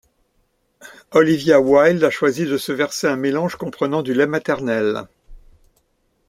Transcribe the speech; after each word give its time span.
Olivia 1.11 1.59
Wilde 1.59 2.03
a 2.05 2.09
choisi 2.09 2.45
de 2.45 2.57
se 2.57 2.71
verser 2.71 3.05
un 3.05 3.17
mélange 3.17 3.55
comprenant 3.55 4.01
du 4.01 4.15
lait 4.15 4.25
maternel. 4.25 5.03